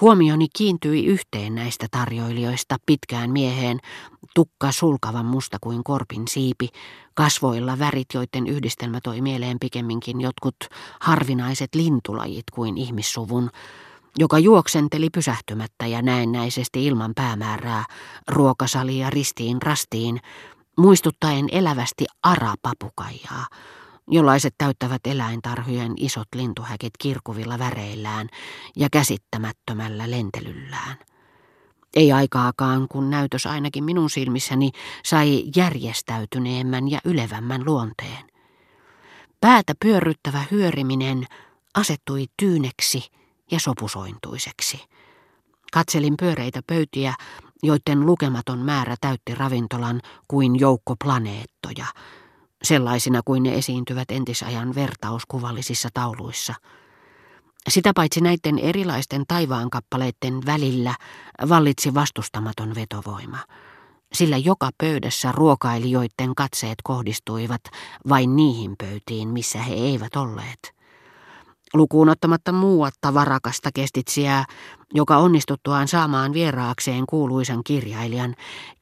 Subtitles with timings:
[0.00, 3.78] Huomioni kiintyi yhteen näistä tarjoilijoista pitkään mieheen,
[4.34, 6.68] tukka sulkavan musta kuin korpin siipi,
[7.14, 10.56] kasvoilla värit, joiden yhdistelmä toi mieleen pikemminkin jotkut
[11.00, 13.50] harvinaiset lintulajit kuin ihmissuvun,
[14.18, 17.84] joka juoksenteli pysähtymättä ja näennäisesti ilman päämäärää,
[18.28, 20.20] ruokasalia ristiin rastiin,
[20.78, 23.46] muistuttaen elävästi arapapukaijaa,
[24.08, 28.28] jollaiset täyttävät eläintarhujen isot lintuhäkit kirkuvilla väreillään
[28.76, 30.96] ja käsittämättömällä lentelyllään.
[31.96, 34.70] Ei aikaakaan, kun näytös ainakin minun silmissäni
[35.04, 38.24] sai järjestäytyneemmän ja ylevämmän luonteen.
[39.40, 41.26] Päätä pyörryttävä hyöriminen
[41.74, 43.10] asettui tyyneksi
[43.50, 44.80] ja sopusointuiseksi.
[45.72, 47.14] Katselin pyöreitä pöytiä,
[47.62, 51.86] joiden lukematon määrä täytti ravintolan kuin joukko planeettoja,
[52.62, 56.54] sellaisina kuin ne esiintyvät entisajan vertauskuvallisissa tauluissa.
[57.68, 60.94] Sitä paitsi näiden erilaisten taivaankappaleiden välillä
[61.48, 63.38] vallitsi vastustamaton vetovoima,
[64.12, 67.62] sillä joka pöydässä ruokailijoiden katseet kohdistuivat
[68.08, 70.75] vain niihin pöytiin, missä he eivät olleet
[71.74, 74.44] lukuun ottamatta muuatta varakasta kestitsiää,
[74.94, 78.34] joka onnistuttuaan saamaan vieraakseen kuuluisan kirjailijan,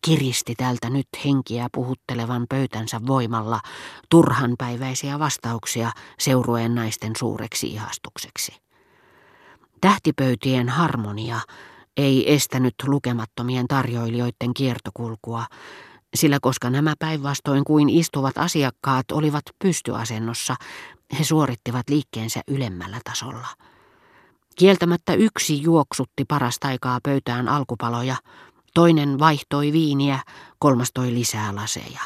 [0.05, 3.61] kiristi tältä nyt henkiä puhuttelevan pöytänsä voimalla
[4.11, 8.53] turhanpäiväisiä vastauksia seuruen naisten suureksi ihastukseksi.
[9.81, 11.41] Tähtipöytien harmonia
[11.97, 15.47] ei estänyt lukemattomien tarjoilijoiden kiertokulkua,
[16.15, 20.55] sillä koska nämä päinvastoin kuin istuvat asiakkaat olivat pystyasennossa,
[21.19, 23.49] he suorittivat liikkeensä ylemmällä tasolla.
[24.57, 28.17] Kieltämättä yksi juoksutti parasta aikaa pöytään alkupaloja,
[28.75, 30.19] toinen vaihtoi viiniä,
[30.59, 32.01] kolmas toi lisää laseja.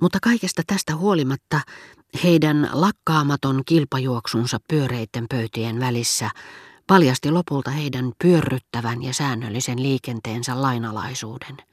[0.00, 1.60] Mutta kaikesta tästä huolimatta
[2.24, 6.30] heidän lakkaamaton kilpajuoksunsa pyöreiden pöytien välissä
[6.86, 11.56] paljasti lopulta heidän pyörryttävän ja säännöllisen liikenteensä lainalaisuuden–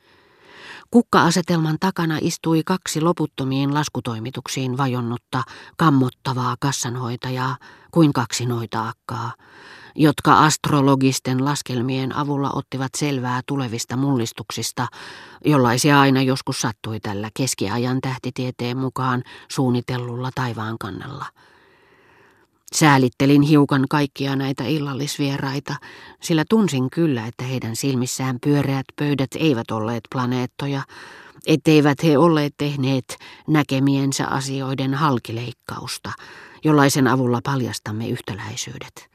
[0.91, 5.43] Kukka-asetelman takana istui kaksi loputtomiin laskutoimituksiin vajonnutta,
[5.77, 7.57] kammottavaa kassanhoitajaa
[7.91, 9.33] kuin kaksi noitaakkaa,
[9.95, 14.87] jotka astrologisten laskelmien avulla ottivat selvää tulevista mullistuksista,
[15.45, 21.25] jollaisia aina joskus sattui tällä keskiajan tähtitieteen mukaan suunnitellulla taivaankannella.
[22.75, 25.75] Säälittelin hiukan kaikkia näitä illallisvieraita,
[26.21, 30.81] sillä tunsin kyllä, että heidän silmissään pyöreät pöydät eivät olleet planeettoja,
[31.47, 33.17] etteivät he olleet tehneet
[33.47, 36.11] näkemiensä asioiden halkileikkausta,
[36.63, 39.09] jollaisen avulla paljastamme yhtäläisyydet.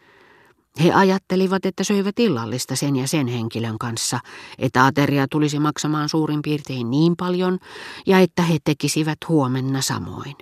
[0.84, 4.20] He ajattelivat, että söivät illallista sen ja sen henkilön kanssa,
[4.58, 7.58] että ateria tulisi maksamaan suurin piirtein niin paljon
[8.06, 10.36] ja että he tekisivät huomenna samoin.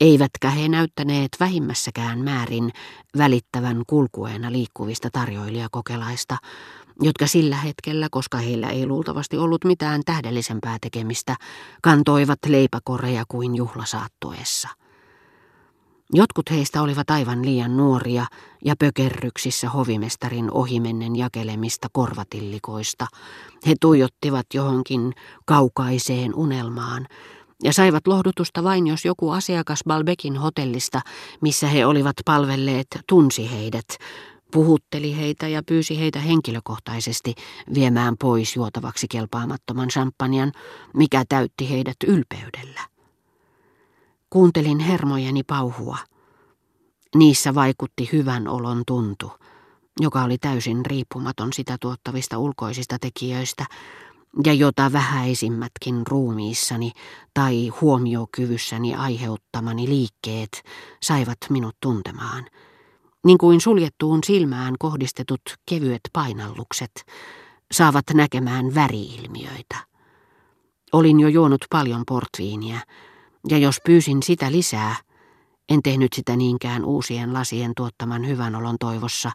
[0.00, 2.70] Eivätkä he näyttäneet vähimmässäkään määrin
[3.18, 6.36] välittävän kulkueena liikkuvista tarjoilijakokelaista,
[7.00, 11.36] jotka sillä hetkellä, koska heillä ei luultavasti ollut mitään tähdellisempää tekemistä,
[11.82, 14.68] kantoivat leipäkoreja kuin juhlasaattuessa.
[16.12, 18.26] Jotkut heistä olivat aivan liian nuoria
[18.64, 23.06] ja pökerryksissä hovimestarin ohimennen jakelemista korvatillikoista.
[23.66, 25.12] He tuijottivat johonkin
[25.46, 27.06] kaukaiseen unelmaan,
[27.64, 31.00] ja saivat lohdutusta vain, jos joku asiakas Balbekin hotellista,
[31.40, 33.86] missä he olivat palvelleet, tunsi heidät,
[34.52, 37.34] puhutteli heitä ja pyysi heitä henkilökohtaisesti
[37.74, 40.52] viemään pois juotavaksi kelpaamattoman champagnen,
[40.94, 42.80] mikä täytti heidät ylpeydellä.
[44.30, 45.98] Kuuntelin hermojeni pauhua.
[47.14, 49.32] Niissä vaikutti hyvän olon tuntu,
[50.00, 53.64] joka oli täysin riippumaton sitä tuottavista ulkoisista tekijöistä,
[54.44, 56.92] ja jota vähäisimmätkin ruumiissani
[57.34, 60.62] tai huomiokyvyssäni aiheuttamani liikkeet
[61.02, 62.46] saivat minut tuntemaan,
[63.26, 65.40] niin kuin suljettuun silmään kohdistetut
[65.70, 66.90] kevyet painallukset
[67.72, 69.76] saavat näkemään väriilmiöitä.
[70.92, 72.80] Olin jo juonut paljon portviiniä,
[73.48, 74.96] ja jos pyysin sitä lisää,
[75.68, 79.30] en tehnyt sitä niinkään uusien lasien tuottaman hyvän olon toivossa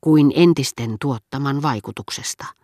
[0.00, 2.46] kuin entisten tuottaman vaikutuksesta–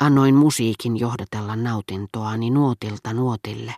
[0.00, 3.74] Annoin musiikin johdatella nautintoani nuotilta nuotille,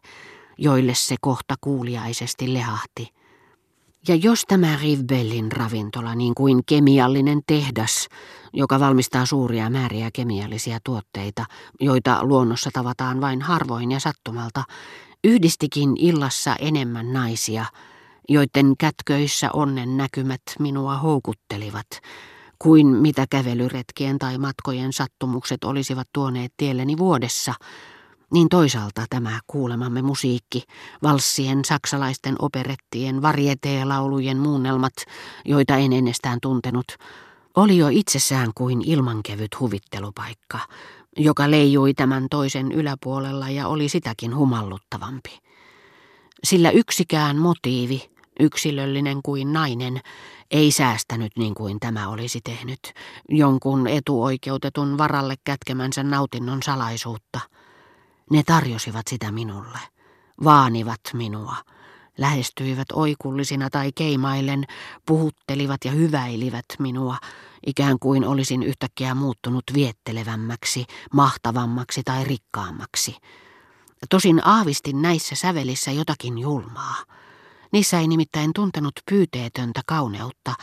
[0.59, 3.09] joille se kohta kuuliaisesti lehahti.
[4.09, 8.09] Ja jos tämä Rivbellin ravintola niin kuin kemiallinen tehdas,
[8.53, 11.45] joka valmistaa suuria määriä kemiallisia tuotteita,
[11.81, 14.65] joita luonnossa tavataan vain harvoin ja sattumalta,
[15.25, 17.65] yhdistikin illassa enemmän naisia,
[18.29, 21.87] joiden kätköissä onnen näkymät minua houkuttelivat,
[22.59, 27.55] kuin mitä kävelyretkien tai matkojen sattumukset olisivat tuoneet tielleni vuodessa,
[28.33, 30.63] niin toisaalta tämä kuulemamme musiikki,
[31.03, 34.93] valssien, saksalaisten operettien, varieteelaulujen muunnelmat,
[35.45, 36.87] joita en ennestään tuntenut,
[37.57, 40.59] oli jo itsessään kuin ilmankevyt huvittelupaikka,
[41.17, 45.39] joka leijui tämän toisen yläpuolella ja oli sitäkin humalluttavampi.
[46.45, 48.11] Sillä yksikään motiivi,
[48.41, 50.01] yksilöllinen kuin nainen,
[50.51, 52.93] ei säästänyt niin kuin tämä olisi tehnyt,
[53.29, 57.41] jonkun etuoikeutetun varalle kätkemänsä nautinnon salaisuutta.
[58.31, 59.79] Ne tarjosivat sitä minulle,
[60.45, 61.57] vaanivat minua,
[62.19, 64.65] lähestyivät oikullisina tai keimaillen,
[65.07, 67.17] puhuttelivat ja hyväilivät minua,
[67.67, 73.17] ikään kuin olisin yhtäkkiä muuttunut viettelevämmäksi, mahtavammaksi tai rikkaammaksi.
[74.11, 76.97] Tosin aavistin näissä sävelissä jotakin julmaa.
[77.73, 80.55] Niissä ei nimittäin tuntenut pyyteetöntä kauneutta,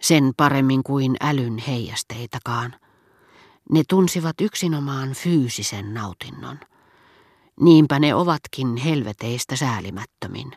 [0.00, 2.74] sen paremmin kuin älyn heijasteitakaan.
[3.70, 6.60] Ne tunsivat yksinomaan fyysisen nautinnon.
[7.60, 10.52] Niinpä ne ovatkin helveteistä säälimättömin,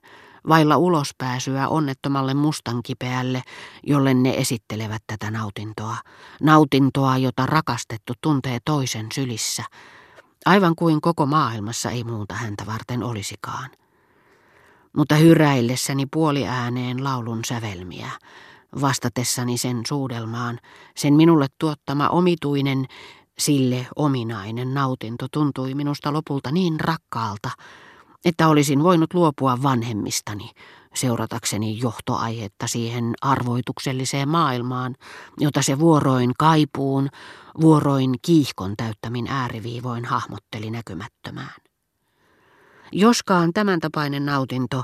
[0.49, 3.41] vailla ulospääsyä onnettomalle mustankipeälle,
[3.83, 5.97] jolle ne esittelevät tätä nautintoa.
[6.41, 9.63] Nautintoa, jota rakastettu tuntee toisen sylissä,
[10.45, 13.69] aivan kuin koko maailmassa ei muuta häntä varten olisikaan.
[14.97, 18.11] Mutta hyräillessäni puoliääneen laulun sävelmiä,
[18.81, 20.59] vastatessani sen suudelmaan,
[20.95, 22.85] sen minulle tuottama omituinen,
[23.39, 27.49] sille ominainen nautinto tuntui minusta lopulta niin rakkaalta,
[28.25, 30.51] että olisin voinut luopua vanhemmistani,
[30.93, 34.95] seuratakseni johtoaihetta siihen arvoitukselliseen maailmaan,
[35.39, 37.09] jota se vuoroin kaipuun,
[37.61, 41.64] vuoroin kiihkon täyttämin ääriviivoin hahmotteli näkymättömään.
[42.91, 44.83] Joskaan tämän tapainen nautinto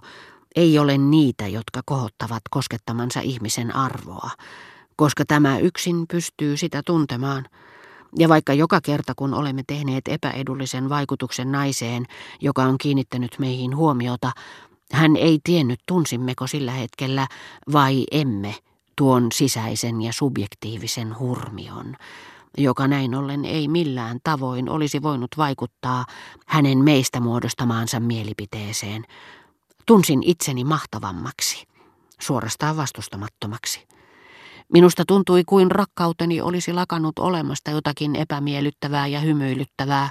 [0.56, 4.30] ei ole niitä, jotka kohottavat koskettamansa ihmisen arvoa,
[4.96, 7.46] koska tämä yksin pystyy sitä tuntemaan–
[8.20, 12.06] ja vaikka joka kerta kun olemme tehneet epäedullisen vaikutuksen naiseen,
[12.42, 14.32] joka on kiinnittänyt meihin huomiota,
[14.92, 17.28] hän ei tiennyt tunsimmeko sillä hetkellä
[17.72, 18.56] vai emme
[18.96, 21.96] tuon sisäisen ja subjektiivisen hurmion,
[22.58, 26.06] joka näin ollen ei millään tavoin olisi voinut vaikuttaa
[26.48, 29.06] hänen meistä muodostamaansa mielipiteeseen.
[29.86, 31.68] Tunsin itseni mahtavammaksi,
[32.20, 33.88] suorastaan vastustamattomaksi.
[34.74, 40.10] Minusta tuntui kuin rakkauteni olisi lakannut olemasta jotakin epämiellyttävää ja hymyilyttävää.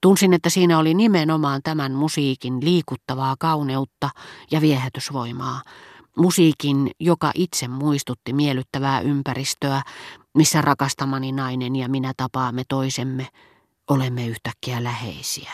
[0.00, 4.10] Tunsin, että siinä oli nimenomaan tämän musiikin liikuttavaa kauneutta
[4.50, 5.62] ja viehätysvoimaa.
[6.16, 9.82] Musiikin, joka itse muistutti miellyttävää ympäristöä,
[10.38, 13.28] missä rakastamani nainen ja minä tapaamme toisemme,
[13.90, 15.52] olemme yhtäkkiä läheisiä.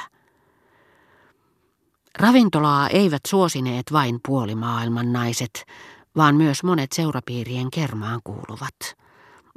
[2.18, 5.64] Ravintolaa eivät suosineet vain puolimaailman naiset,
[6.16, 8.96] vaan myös monet seurapiirien kermaan kuuluvat,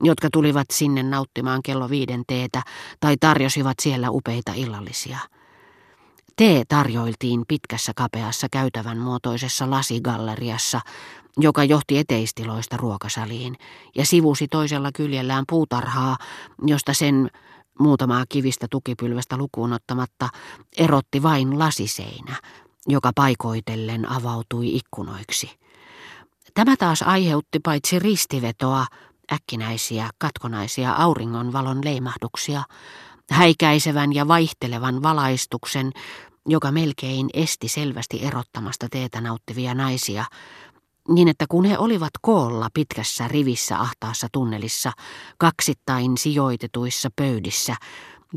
[0.03, 2.61] jotka tulivat sinne nauttimaan kello viiden teetä
[2.99, 5.19] tai tarjosivat siellä upeita illallisia.
[6.37, 10.81] Tee tarjoiltiin pitkässä kapeassa käytävän muotoisessa lasigalleriassa,
[11.37, 13.55] joka johti eteistiloista ruokasaliin,
[13.95, 16.17] ja sivusi toisella kyljellään puutarhaa,
[16.65, 17.29] josta sen
[17.79, 20.29] muutamaa kivistä tukipylvästä lukuun ottamatta
[20.77, 22.35] erotti vain lasiseinä,
[22.87, 25.59] joka paikoitellen avautui ikkunoiksi.
[26.53, 28.85] Tämä taas aiheutti paitsi ristivetoa,
[29.33, 32.63] äkkinäisiä, katkonaisia auringonvalon leimahduksia,
[33.31, 35.91] häikäisevän ja vaihtelevan valaistuksen,
[36.47, 40.25] joka melkein esti selvästi erottamasta teetä nauttivia naisia,
[41.09, 44.91] niin että kun he olivat koolla pitkässä rivissä ahtaassa tunnelissa,
[45.37, 47.75] kaksittain sijoitetuissa pöydissä,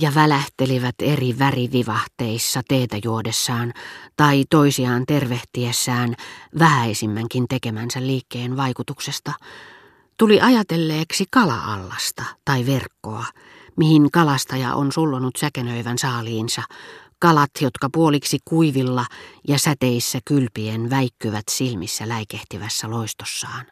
[0.00, 3.72] ja välähtelivät eri värivivahteissa teetä juodessaan
[4.16, 6.14] tai toisiaan tervehtiessään
[6.58, 9.32] vähäisimmänkin tekemänsä liikkeen vaikutuksesta,
[10.16, 13.24] tuli ajatelleeksi kalaallasta tai verkkoa,
[13.76, 16.62] mihin kalastaja on sullonut säkenöivän saaliinsa,
[17.20, 19.06] kalat, jotka puoliksi kuivilla
[19.48, 23.66] ja säteissä kylpien väikkyvät silmissä läikehtivässä loistossaan.